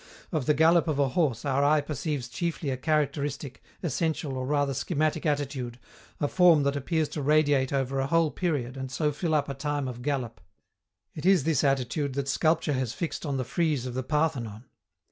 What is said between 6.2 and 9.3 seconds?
form that appears to radiate over a whole period and so